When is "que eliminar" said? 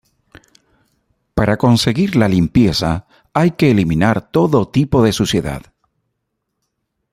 3.51-4.31